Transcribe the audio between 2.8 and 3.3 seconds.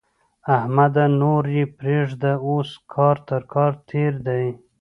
کار